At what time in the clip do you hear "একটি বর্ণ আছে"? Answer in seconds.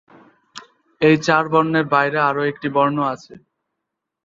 2.51-3.33